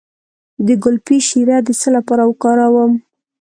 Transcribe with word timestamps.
د 0.65 0.67
ګلپي 0.83 1.17
شیره 1.27 1.57
د 1.63 1.69
څه 1.79 1.89
لپاره 1.95 2.23
وکاروم؟ 2.25 2.91